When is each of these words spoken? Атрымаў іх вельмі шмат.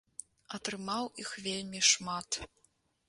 Атрымаў 0.57 1.09
іх 1.25 1.33
вельмі 1.49 1.85
шмат. 1.91 2.29